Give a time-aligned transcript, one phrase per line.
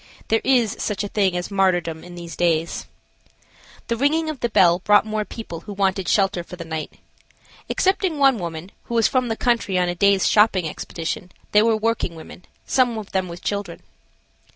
[0.29, 2.87] There is such a thing as martyrdom in these days.
[3.85, 6.93] The ringing of the bell brought more people who wanted shelter for the night.
[7.69, 11.77] Excepting one woman, who was from the country on a day's shopping expedition, they were
[11.77, 13.83] working women, some of them with children.